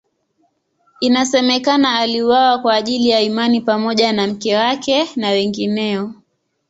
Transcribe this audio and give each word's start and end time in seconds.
Inasemekana 0.99 1.99
aliuawa 1.99 2.57
kwa 2.59 2.73
ajili 2.73 3.09
ya 3.09 3.21
imani 3.21 3.61
pamoja 3.61 4.13
na 4.13 4.27
mke 4.27 4.55
wake 4.55 5.09
na 5.15 5.29
wengineo. 5.29 6.13